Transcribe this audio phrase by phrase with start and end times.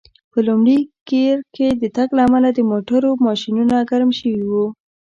[0.31, 0.77] په لومړي
[1.09, 4.51] ګېر کې د تګ له امله د موټرو ماشینونه ګرم شوي و.